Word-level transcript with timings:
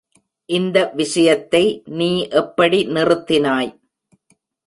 இந்த 0.49 0.77
விஷயத்தை 0.93 1.61
நீ 1.91 2.09
எப்படி 2.33 2.79
நிறுத்தினாய்? 2.87 3.71